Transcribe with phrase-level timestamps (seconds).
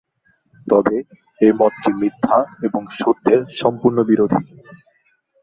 [0.67, 0.95] তবে
[1.41, 4.41] এই মতটি মিথ্যা, এবং সত্যের সম্পূর্ণ বিরোধী।